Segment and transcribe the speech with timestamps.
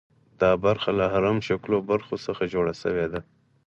[0.41, 3.19] دا برخه له هرم شکلو برخو څخه جوړه شوې ده.